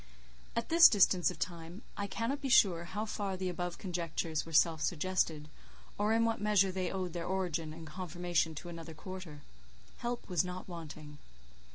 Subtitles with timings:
[0.55, 4.51] At this distance of time, I cannot be sure how far the above conjectures were
[4.51, 5.47] self suggested:
[5.95, 9.43] or in what measure they owed their origin and confirmation to another quarter.
[9.97, 11.19] Help was not wanting.